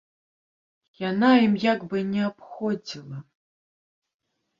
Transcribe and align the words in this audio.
Яна 1.09 1.27
ім 1.47 1.53
як 1.65 1.79
бы 1.91 1.97
не 2.13 2.21
абходзіла. 2.29 3.17